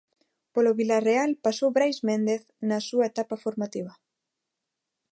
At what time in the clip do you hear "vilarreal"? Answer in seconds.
0.79-1.31